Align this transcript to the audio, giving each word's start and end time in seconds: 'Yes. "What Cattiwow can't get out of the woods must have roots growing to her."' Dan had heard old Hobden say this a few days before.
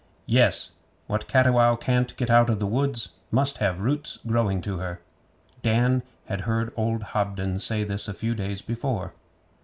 'Yes. 0.25 0.71
"What 1.05 1.27
Cattiwow 1.27 1.75
can't 1.75 2.17
get 2.17 2.31
out 2.31 2.49
of 2.49 2.57
the 2.57 2.65
woods 2.65 3.09
must 3.29 3.59
have 3.59 3.81
roots 3.81 4.17
growing 4.25 4.59
to 4.61 4.79
her."' 4.79 4.99
Dan 5.61 6.01
had 6.25 6.41
heard 6.41 6.73
old 6.75 7.03
Hobden 7.13 7.59
say 7.59 7.83
this 7.83 8.07
a 8.07 8.13
few 8.15 8.33
days 8.33 8.63
before. 8.63 9.13